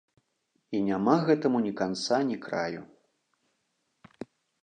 [0.77, 2.81] І няма гэтаму ні канца ні краю.